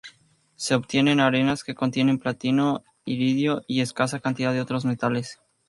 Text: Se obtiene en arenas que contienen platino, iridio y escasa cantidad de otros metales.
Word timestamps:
Se 0.55 0.73
obtiene 0.73 1.11
en 1.11 1.19
arenas 1.19 1.63
que 1.63 1.75
contienen 1.75 2.17
platino, 2.17 2.83
iridio 3.05 3.61
y 3.67 3.81
escasa 3.81 4.19
cantidad 4.19 4.51
de 4.51 4.61
otros 4.61 4.83
metales. 4.83 5.39